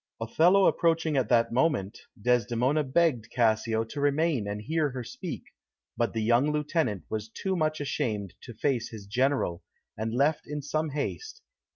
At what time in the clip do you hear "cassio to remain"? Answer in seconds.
3.29-4.47